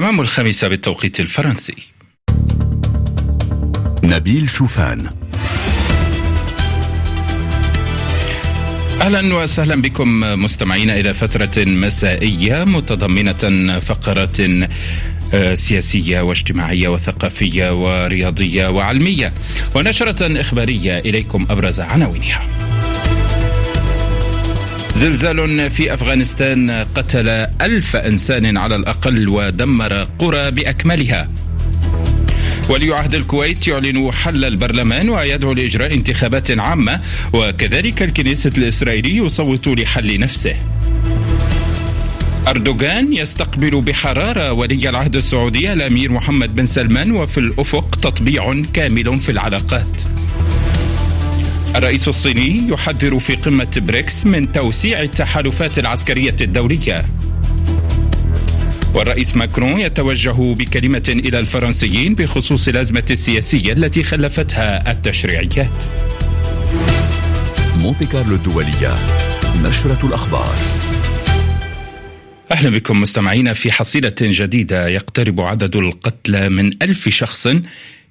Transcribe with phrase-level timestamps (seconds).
[0.00, 1.74] تمام الخامسة بالتوقيت الفرنسي.
[4.02, 5.10] نبيل شوفان.
[9.00, 14.36] أهلا وسهلا بكم مستمعينا إلى فترة مسائية متضمنة فقرات
[15.34, 19.32] آه، سياسية واجتماعية وثقافية ورياضية وعلمية.
[19.74, 22.69] ونشرة إخبارية إليكم أبرز عناوينها.
[25.00, 27.28] زلزال في أفغانستان قتل
[27.60, 31.28] ألف إنسان على الأقل ودمر قرى بأكملها.
[32.68, 37.00] ولي عهد الكويت يعلن حل البرلمان ويدعو لإجراء انتخابات عامة
[37.32, 40.56] وكذلك الكنيسة الإسرائيلي يصوت لحل نفسه.
[42.48, 49.32] أردوغان يستقبل بحرارة ولي العهد السعودي الأمير محمد بن سلمان وفي الأفق تطبيع كامل في
[49.32, 50.19] العلاقات.
[51.76, 57.04] الرئيس الصيني يحذر في قمة بريكس من توسيع التحالفات العسكرية الدولية.
[58.94, 65.70] والرئيس ماكرون يتوجه بكلمة إلى الفرنسيين بخصوص الأزمة السياسية التي خلفتها التشريعيات.
[67.76, 68.94] مونتي كارلو الدولية
[69.64, 70.54] نشرة الأخبار.
[72.52, 77.48] أهلا بكم مستمعينا في حصيلة جديدة يقترب عدد القتلى من ألف شخص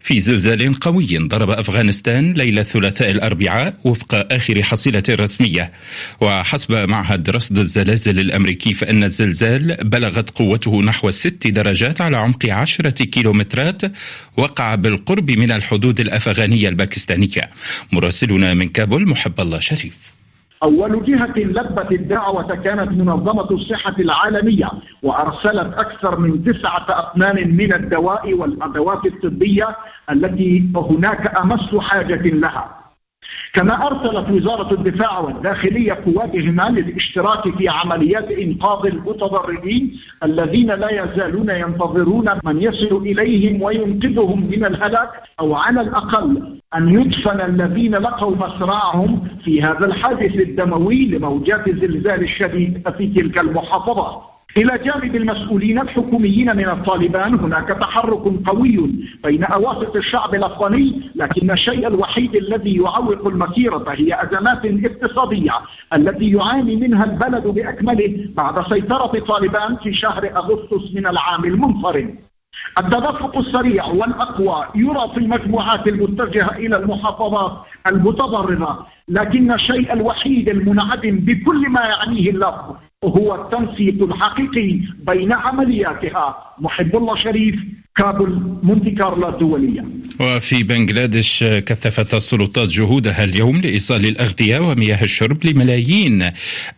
[0.02, 5.72] في زلزال قوي ضرب أفغانستان ليله الثلاثاء الأربعاء وفق آخر حصيلة رسمية.
[6.22, 13.03] وحسب معهد رصد الزلازل الأمريكي فإن الزلزال بلغت قوته نحو ست درجات على عمق عشرة
[13.03, 13.81] كيلومترات
[14.38, 17.50] وقع بالقرب من الحدود الأفغانية الباكستانية.
[17.91, 20.19] مراسلنا من كابول محب الله شريف.
[20.63, 24.69] أول جهة لبت الدعوة كانت منظمة الصحة العالمية
[25.03, 29.75] وأرسلت أكثر من تسعة أطنان من الدواء والأدوات الطبية
[30.11, 32.78] التي هناك أمس حاجة لها.
[33.53, 42.25] كما أرسلت وزارة الدفاع والداخلية قواتهما للاشتراك في عمليات إنقاذ المتضررين الذين لا يزالون ينتظرون
[42.44, 45.09] من يصل إليهم وينقذهم من الهلاك
[45.40, 52.90] أو على الأقل أن يدفن الذين لقوا مصرعهم في هذا الحادث الدموي لموجات الزلزال الشديد
[52.97, 54.38] في تلك المحافظات.
[54.57, 57.39] إلى جانب المسؤولين الحكوميين من الطالبان.
[57.39, 58.91] هناك تحرك قوي
[59.23, 65.51] بين أواسط الشعب الأفغاني لكن الشيء الوحيد الذي يعوق المسيرة هي أزمات اقتصادية
[65.95, 72.28] التي يعاني منها البلد بأكمله بعد سيطرة طالبان في شهر أغسطس من العام المنصرم
[72.79, 81.69] التدفق السريع والأقوى يرى في المجموعات المتجهة إلى المحافظات المتضررة لكن الشيء الوحيد المنعدم بكل
[81.69, 86.53] ما يعنيه اللفظ هو التنسيق الحقيقي بين عملياتها.
[86.59, 87.55] محب الله شريف
[87.99, 89.83] كابل مونتي كارلو الدولية.
[90.19, 96.31] وفي بنغلاديش كثفت السلطات جهودها اليوم لإيصال الأغذية ومياه الشرب لملايين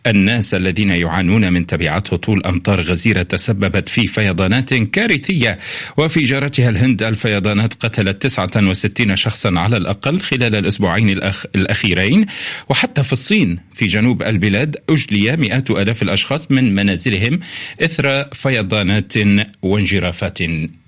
[0.06, 5.58] الناس الذين يعانون من تبعات هطول أمطار غزيرة تسببت في فيضانات كارثية.
[5.96, 12.26] وفي جارتها الهند الفيضانات قتلت 69 شخصا على الأقل خلال الأسبوعين الأخ الأخيرين.
[12.68, 17.38] وحتى في الصين في جنوب البلاد أجلي مئات آلاف الأشخاص من منازلهم
[17.82, 19.14] إثر فيضانات
[19.62, 20.38] وانجرافات.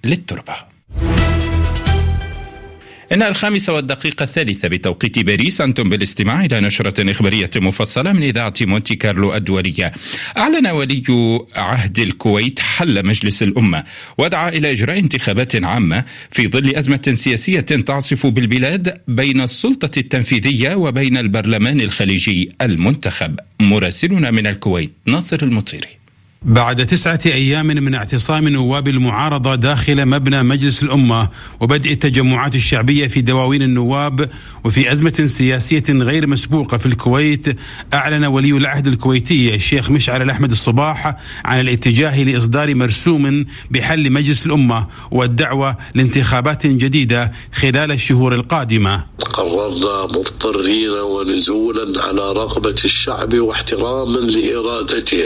[0.05, 0.55] للتربة.
[3.13, 8.95] إنها الخامسة والدقيقة الثالثة بتوقيت باريس أنتم بالاستماع إلى نشرة إخبارية مفصلة من إذاعة مونتي
[8.95, 9.93] كارلو الدولية.
[10.37, 11.03] أعلن ولي
[11.57, 13.85] عهد الكويت حل مجلس الأمة
[14.19, 21.17] ودعا إلى إجراء انتخابات عامة في ظل أزمة سياسية تعصف بالبلاد بين السلطة التنفيذية وبين
[21.17, 23.39] البرلمان الخليجي المنتخب.
[23.61, 26.04] مراسلنا من الكويت ناصر المطيري.
[26.45, 31.29] بعد تسعة أيام من اعتصام نواب المعارضة داخل مبنى مجلس الأمة
[31.61, 34.31] وبدء التجمعات الشعبية في دواوين النواب
[34.65, 37.47] وفي أزمة سياسية غير مسبوقة في الكويت
[37.95, 44.87] أعلن ولي العهد الكويتي الشيخ مشعل الأحمد الصباح عن الاتجاه لإصدار مرسوم بحل مجلس الأمة
[45.11, 49.05] والدعوة لانتخابات جديدة خلال الشهور القادمة.
[49.33, 55.25] قررنا مضطرين ونزولا على رغبة الشعب واحتراما لإرادته.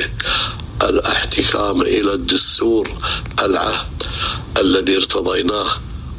[0.82, 2.90] الاحتكام إلى الدستور
[3.42, 4.02] العهد
[4.60, 5.66] الذي ارتضيناه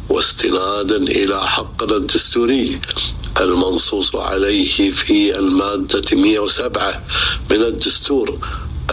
[0.09, 2.81] واستنادا إلى حقنا الدستوري
[3.41, 7.03] المنصوص عليه في المادة 107
[7.51, 8.39] من الدستور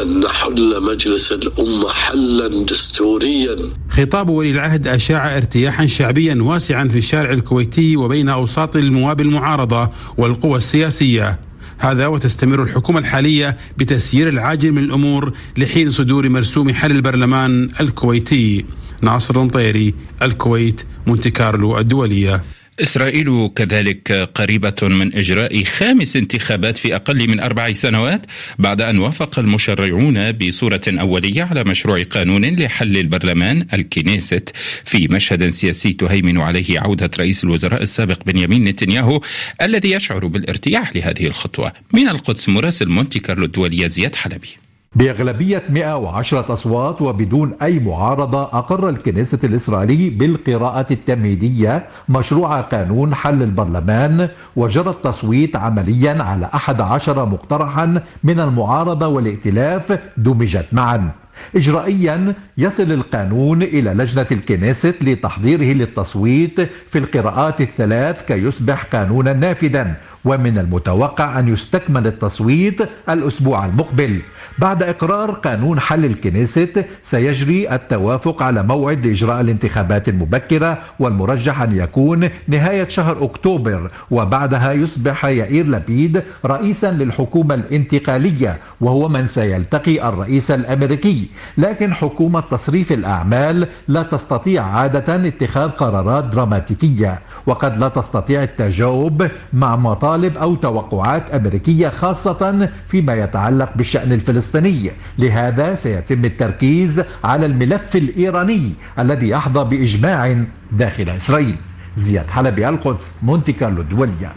[0.00, 3.56] أن نحل مجلس الأمة حلا دستوريا.
[3.90, 10.56] خطاب ولي العهد أشاع ارتياحا شعبيا واسعا في الشارع الكويتي وبين أوساط المواب المعارضة والقوى
[10.56, 11.40] السياسية.
[11.78, 18.64] هذا وتستمر الحكومة الحالية بتسيير العاجل من الأمور لحين صدور مرسوم حل البرلمان الكويتي.
[19.02, 22.44] ناصر المطيري الكويت مونتي كارلو الدولية.
[22.80, 28.26] إسرائيل كذلك قريبة من إجراء خامس انتخابات في أقل من أربع سنوات
[28.58, 34.52] بعد أن وافق المشرعون بصورة أولية على مشروع قانون لحل البرلمان الكنيست
[34.84, 39.20] في مشهد سياسي تهيمن عليه عودة رئيس الوزراء السابق بنيامين نتنياهو
[39.62, 41.72] الذي يشعر بالارتياح لهذه الخطوة.
[41.92, 44.65] من القدس مراسل مونتي كارلو الدولية زياد حلبي.
[44.96, 54.28] بأغلبية 110 أصوات وبدون أي معارضة أقر الكنيسة الإسرائيلي بالقراءة التمهيدية مشروع قانون حل البرلمان
[54.56, 61.10] وجرى التصويت عمليا على 11 مقترحا من المعارضة والائتلاف دمجت معا.
[61.56, 69.94] إجرائيا يصل القانون إلى لجنة الكنيست لتحضيره للتصويت في القراءات الثلاث كي يصبح قانونا نافذا
[70.24, 74.20] ومن المتوقع أن يستكمل التصويت الأسبوع المقبل.
[74.58, 82.28] بعد إقرار قانون حل الكنيست سيجري التوافق على موعد لإجراء الانتخابات المبكرة والمرجح أن يكون
[82.48, 91.25] نهاية شهر أكتوبر وبعدها يصبح يائير لبيد رئيسا للحكومة الانتقالية وهو من سيلتقي الرئيس الأمريكي.
[91.58, 99.76] لكن حكومة تصريف الأعمال لا تستطيع عادة اتخاذ قرارات دراماتيكية وقد لا تستطيع التجاوب مع
[99.76, 104.90] مطالب أو توقعات أمريكية خاصة فيما يتعلق بالشأن الفلسطيني.
[105.18, 111.56] لهذا سيتم التركيز على الملف الإيراني الذي يحظى بإجماع داخل إسرائيل.
[111.96, 114.32] زياد حلبي القدس مونتي كارلو الدولية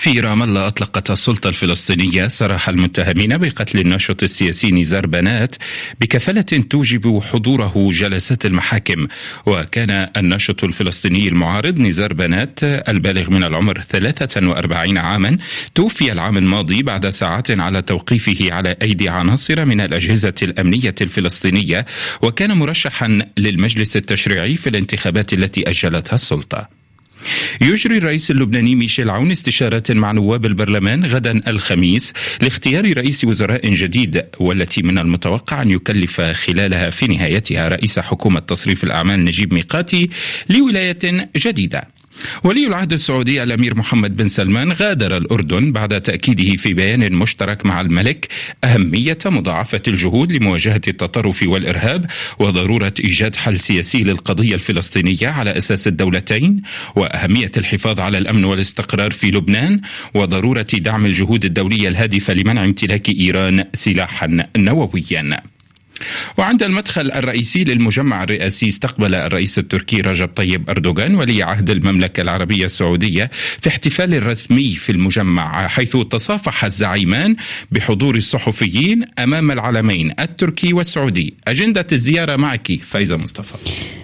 [0.00, 5.56] في رام الله أطلقت السلطة الفلسطينية سراح المتهمين بقتل الناشط السياسي نزار بنات
[6.00, 9.06] بكفالة توجب حضوره جلسات المحاكم.
[9.46, 15.38] وكان الناشط الفلسطيني المعارض نزار بنات البالغ من العمر 43 عاما
[15.74, 21.86] توفي العام الماضي بعد ساعات على توقيفه على أيدي عناصر من الأجهزة الأمنية الفلسطينية
[22.22, 26.79] وكان مرشحا للمجلس التشريعي في الانتخابات التي أجلتها السلطة.
[27.60, 32.12] يجري الرئيس اللبناني ميشيل عون استشارات مع نواب البرلمان غدا الخميس
[32.42, 38.84] لاختيار رئيس وزراء جديد والتي من المتوقع أن يكلف خلالها في نهايتها رئيس حكومة تصريف
[38.84, 40.10] الأعمال نجيب ميقاتي
[40.48, 41.99] لولاية جديدة.
[42.44, 47.80] ولي العهد السعودي الأمير محمد بن سلمان غادر الأردن بعد تأكيده في بيان مشترك مع
[47.80, 48.28] الملك
[48.64, 52.06] أهمية مضاعفة الجهود لمواجهة التطرف والإرهاب
[52.38, 56.62] وضرورة إيجاد حل سياسي للقضية الفلسطينية على أساس الدولتين
[56.96, 59.80] وأهمية الحفاظ على الأمن والاستقرار في لبنان
[60.14, 65.49] وضرورة دعم الجهود الدولية الهادفة لمنع امتلاك إيران سلاحا نوويا.
[66.36, 72.66] وعند المدخل الرئيسي للمجمع الرئاسي استقبل الرئيس التركي رجب طيب أردوغان ولي عهد المملكة العربية
[72.66, 73.30] السعودية
[73.60, 77.36] في احتفال رسمي في المجمع حيث تصافح الزعيمان
[77.70, 81.34] بحضور الصحفيين أمام العلمين التركي والسعودي.
[81.48, 83.54] أجندة الزيارة معك فايزة مصطفى.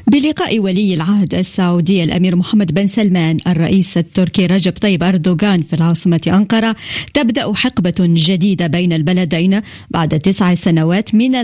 [0.06, 6.20] بلقاء ولي العهد السعودي الأمير محمد بن سلمان الرئيس التركي رجب طيب أردوغان في العاصمة
[6.26, 6.76] أنقرة
[7.14, 9.60] تبدأ حقبة جديدة بين البلدين
[9.90, 11.34] بعد تسع سنوات من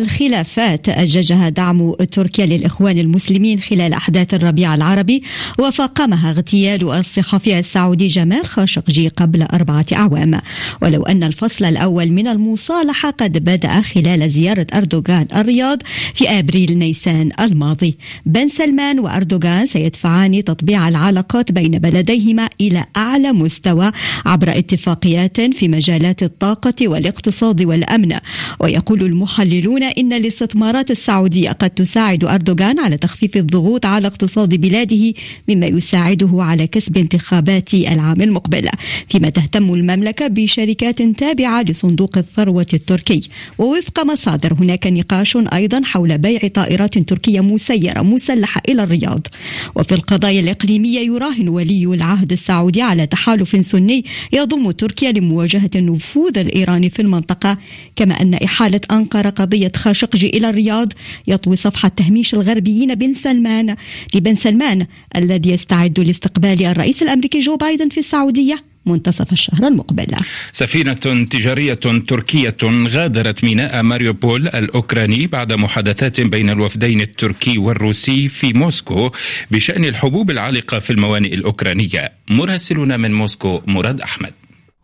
[0.43, 5.23] الخلافات أججها دعم تركيا للإخوان المسلمين خلال أحداث الربيع العربي
[5.59, 10.41] وفاقمها اغتيال الصحفي السعودي جمال خاشقجي قبل أربعة أعوام.
[10.83, 15.79] ولو أن الفصل الأول من المصالحة قد بدأ خلال زيارة أردوغان الرياض
[16.15, 17.97] في أبريل نيسان الماضي.
[18.27, 23.93] بن سلمان وأردوغان سيدفعان تطبيع العلاقات بين بلديهما إلى أعلى مستوى
[24.27, 28.19] عبر اتفاقيات في مجالات الطاقة والاقتصاد والأمن.
[28.61, 35.15] ويقول المحللون إن الاستثمارات السعودية قد تساعد أردوغان على تخفيف الضغوط على اقتصاد بلاده
[35.49, 38.69] مما يساعده على كسب انتخابات العام المقبل.
[39.09, 43.21] فيما تهتم المملكة بشركات تابعة لصندوق الثروة التركي.
[43.59, 49.27] ووفق مصادر هناك نقاش أيضا حول بيع طائرات تركية مسيرة مسلحة إلى الرياض.
[49.75, 56.91] وفي القضايا الإقليمية يراهن ولي العهد السعودي على تحالف سني يضم تركيا لمواجهة النفوذ الإيراني
[56.91, 57.59] في المنطقة
[57.97, 60.93] كما أن إحالة أنقرة قضية خاشقجي إلى الرياض.
[61.27, 63.77] يطوي صفحة تهميش الغربيين بن سلمان
[64.15, 64.87] لبن سلمان
[65.17, 70.07] الذي يستعد لاستقبال الرئيس الأمريكي جو بايدن في السعودية منتصف الشهر المقبل.
[70.53, 70.93] سفينة
[71.31, 71.75] تجارية
[72.09, 72.57] تركية
[72.89, 79.11] غادرت ميناء ماريوبول الأوكراني بعد محادثات بين الوفدين التركي والروسي في موسكو
[79.51, 82.13] بشأن الحبوب العالقة في الموانئ الأوكرانية.
[82.31, 84.33] مراسلنا من موسكو مراد أحمد.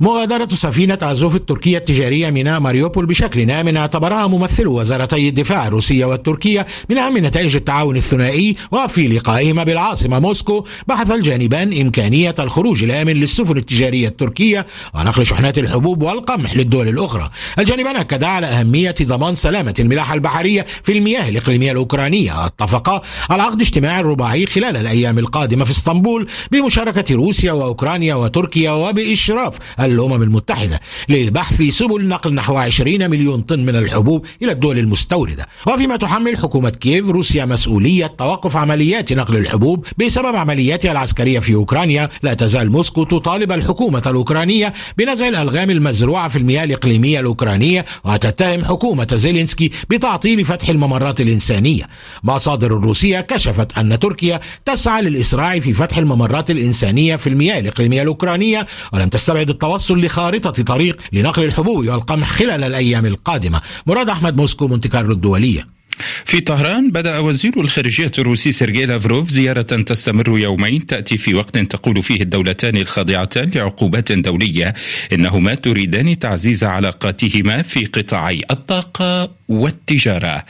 [0.01, 6.67] مغادرة سفينة أزوف التركية التجارية ميناء ماريوبول بشكل آمن اعتبرها ممثلو وزارتي الدفاع الروسية والتركية
[6.91, 13.57] من أهم نتائج التعاون الثنائي وفي لقائهما بالعاصمة موسكو بحث الجانبان إمكانية الخروج الآمن للسفن
[13.57, 17.31] التجارية التركية ونقل شحنات الحبوب والقمح للدول الأخرى.
[17.59, 23.61] الجانبان أكدا على أهمية ضمان سلامة الملاحة البحرية في المياه الإقليمية الأوكرانية اتفقا على عقد
[23.61, 29.59] اجتماع رباعي خلال الأيام القادمة في إسطنبول بمشاركة روسيا وأوكرانيا وتركيا وبإشراف
[29.93, 35.47] الأمم المتحدة لبحث سبل نقل نحو 20 مليون طن من الحبوب إلى الدول المستوردة.
[35.67, 42.09] وفيما تحمل حكومة كييف روسيا مسؤولية توقف عمليات نقل الحبوب بسبب عملياتها العسكرية في أوكرانيا.
[42.23, 49.09] لا تزال موسكو تطالب الحكومة الأوكرانية بنزع الألغام المزروعة في المياه الإقليمية الأوكرانية وتتهم حكومة
[49.13, 51.89] زيلينسكي بتعطيل فتح الممرات الإنسانية.
[52.23, 58.67] مصادر روسية كشفت أن تركيا تسعى للإسراع في فتح الممرات الإنسانية في المياه الإقليمية الأوكرانية
[58.93, 63.61] ولم تستبعد التوصل لخارطة طريق لنقل الحبوب والقمح خلال الأيام القادمة.
[63.87, 65.79] مراد أحمد موسكو مونتي كارلو الدولية
[66.25, 72.03] في طهران بدأ وزير الخارجية الروسي سيرجي لافروف زيارة تستمر يومين تأتي في وقت تقول
[72.03, 74.75] فيه الدولتان الخاضعتان لعقوبات دولية.
[75.13, 80.45] إنهما تريدان تعزيز علاقاتهما في قطاعي الطاقة والتجارة.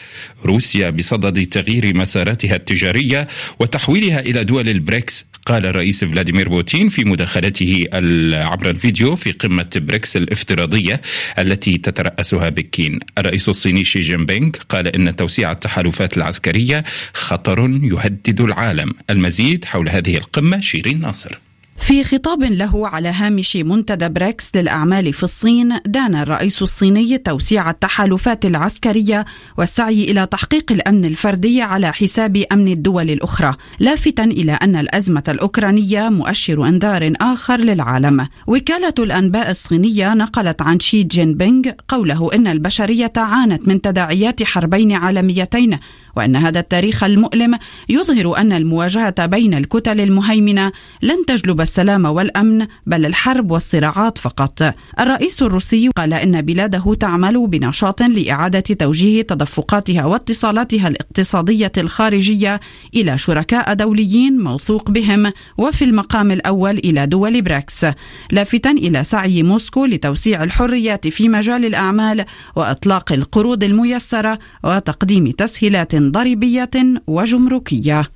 [0.44, 3.28] روسيا بصدد تغيير مساراتها التجارية
[3.60, 5.24] وتحويلها إلى دول البريكس.
[5.48, 7.84] قال الرئيس فلاديمير بوتين في مداخلته
[8.32, 11.00] عبر الفيديو في قمة بريكس الافتراضية
[11.38, 13.00] التي تترأسها بكين.
[13.18, 18.92] الرئيس الصيني شي جين بينغ قال إن توسيع التحالفات العسكرية خطر يهدد العالم.
[19.10, 21.38] المزيد حول هذه القمة شيرين ناصر.
[21.78, 28.46] في خطاب له على هامش منتدى بريكس للأعمال في الصين دان الرئيس الصيني توسيع التحالفات
[28.46, 29.24] العسكرية
[29.58, 36.08] والسعي إلى تحقيق الأمن الفردي على حساب أمن الدول الأخرى لافتا إلى أن الأزمة الأوكرانية
[36.08, 38.28] مؤشر إنذار آخر للعالم.
[38.46, 44.92] وكالة الأنباء الصينية نقلت عن شي جين بينغ قوله إن البشرية عانت من تداعيات حربين
[44.92, 45.78] عالميتين
[46.16, 47.58] وأن هذا التاريخ المؤلم
[47.88, 54.74] يظهر أن المواجهة بين الكتل المهيمنة لن تجلب السلام والأمن بل الحرب والصراعات فقط.
[55.00, 62.60] الرئيس الروسي قال إن بلاده تعمل بنشاط لإعادة توجيه تدفقاتها واتصالاتها الاقتصادية الخارجية
[62.94, 67.86] إلى شركاء دوليين موثوق بهم وفي المقام الأول إلى دول بريكس.
[68.32, 72.24] لافتا إلى سعي موسكو لتوسيع الحريات في مجال الأعمال
[72.56, 76.70] وإطلاق القروض الميسرة وتقديم تسهيلات ضريبية
[77.06, 78.10] وجمركية.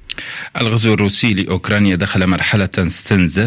[0.60, 3.41] الغزو الروسي لأوكرانيا دخل مرحلة استنزاف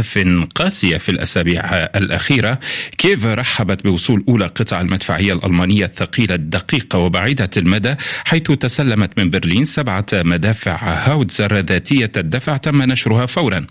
[0.56, 2.60] قاسية في الأسابيع الأخيرة.
[2.98, 9.66] كييف رحبت بوصول أولى قطع المدفعية الألمانية الثقيلة الدقيقة وبعيدة المدى حيث تسلمت من برلين
[9.66, 13.66] سبعة مدافع هاوتزر ذاتية الدفع تم نشرها فورا.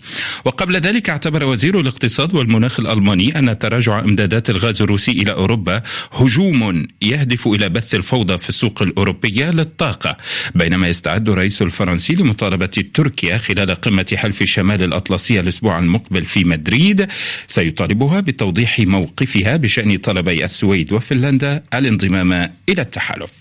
[0.45, 5.81] وقبل ذلك اعتبر وزير الاقتصاد والمناخ الألماني أن تراجع إمدادات الغاز الروسي إلى أوروبا
[6.13, 10.17] هجوم يهدف إلى بث الفوضى في السوق الأوروبية للطاقة.
[10.55, 17.07] بينما يستعد الرئيس الفرنسي لمطالبة تركيا خلال قمة حلف شمال الأطلسية الأسبوع المقبل في مدريد.
[17.47, 22.33] سيطالبها بتوضيح موقفها بشأن طلبي السويد وفنلندا الانضمام
[22.69, 23.31] إلى التحالف.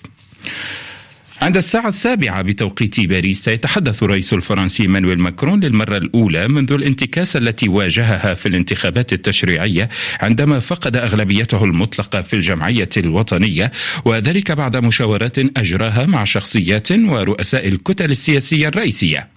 [1.42, 7.68] عند الساعة السابعة بتوقيت باريس سيتحدث الرئيس الفرنسي مانويل ماكرون للمرة الأولى منذ الانتكاسة التي
[7.68, 9.88] واجهها في الانتخابات التشريعية
[10.20, 13.72] عندما فقد أغلبيته المطلقة في الجمعية الوطنية
[14.04, 19.28] وذلك بعد مشاورات أجراها مع شخصيات ورؤساء الكتل السياسية الرئيسية.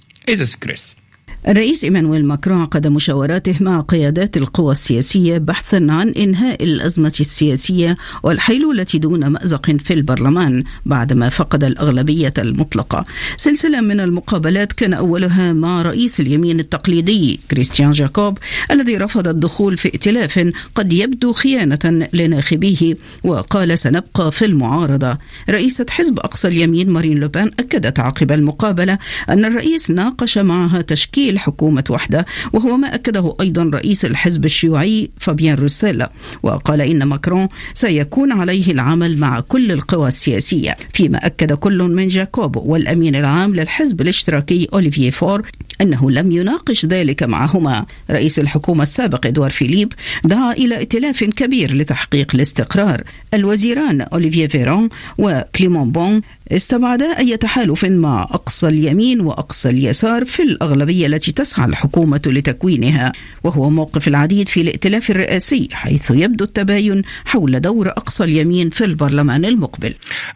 [1.48, 8.86] الرئيس إيمانويل ماكرون عقد مشاوراته مع قيادات القوى السياسية بحثا عن إنهاء الأزمة السياسية والحيلولة
[8.94, 13.06] دون مأزق في البرلمان بعدما فقد الأغلبية المطلقة.
[13.38, 18.38] سلسلة من المقابلات كان أولها مع رئيس اليمين التقليدي كريستيان جاكوب
[18.72, 25.18] الذي رفض الدخول في ائتلاف قد يبدو خيانة لناخبيه وقال سنبقى في المعارضة.
[25.50, 28.98] رئيسة حزب أقصى اليمين مارين لوبان أكدت عقب المقابلة
[29.30, 35.56] أن الرئيس ناقش معها تشكيل حكومة وحدة وهو ما أكده أيضا رئيس الحزب الشيوعي فابيان
[35.56, 36.12] روسيلا
[36.44, 42.56] وقال إن ماكرون سيكون عليه العمل مع كل القوى السياسية فيما أكد كل من جاكوب
[42.58, 45.42] والأمين العام للحزب الاشتراكي أوليفييه فور
[45.82, 47.86] أنه لم يناقش ذلك معهما.
[48.12, 53.04] رئيس الحكومة السابق إدوار فيليب دعا إلى ائتلاف كبير لتحقيق الاستقرار.
[53.34, 61.08] الوزيران أوليفييه فيرون وكليمون بون استبعدا أي تحالف مع أقصى اليمين وأقصى اليسار في الأغلبية
[61.18, 63.12] التي تسعى الحكومة لتكوينها
[63.44, 69.46] وهو موقف العديد في الائتلاف الرئاسي حيث يبدو التباين حول دور أقصى اليمين في البرلمان
[69.46, 69.94] المقبل.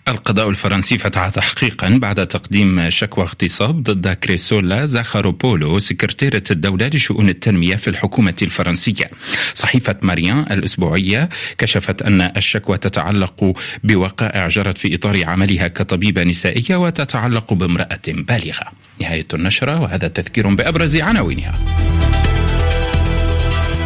[0.07, 7.75] القضاء الفرنسي فتح تحقيقا بعد تقديم شكوى اغتصاب ضد كريسولا زاخاروبولو سكرتيرة الدولة لشؤون التنمية
[7.75, 9.11] في الحكومة الفرنسية.
[9.53, 17.53] صحيفة ماريان الأسبوعية كشفت أن الشكوى تتعلق بوقائع جرت في إطار عملها كطبيبة نسائية وتتعلق
[17.53, 18.71] بامرأة بالغة.
[19.01, 21.53] نهاية النشرة وهذا تذكير بأبرز عناوينها.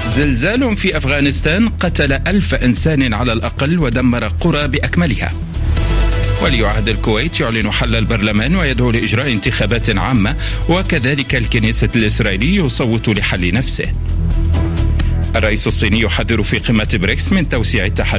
[0.07, 5.33] زلزال في أفغانستان قتل ألف إنسان على الأقل ودمر قرى بأكملها.
[6.41, 10.35] ولي عهد الكويت يعلن حل البرلمان ويدعو لإجراء انتخابات عامة
[10.69, 13.93] وكذلك الكنيسة الإسرائيلي يصوت لحل نفسه.
[15.35, 18.13] الرئيس الصيني يحذر في قمة بريكس من توسيع التحالف.